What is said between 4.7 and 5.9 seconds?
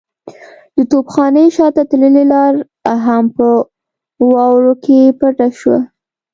کې پټه شوه.